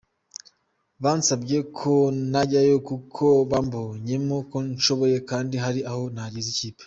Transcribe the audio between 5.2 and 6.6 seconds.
kandi hari aho nageza